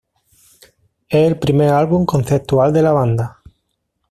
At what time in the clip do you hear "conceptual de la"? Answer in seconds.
2.07-2.91